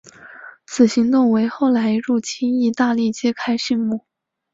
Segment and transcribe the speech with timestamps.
[0.65, 4.07] 此行动为后来入侵义大利揭开续幕。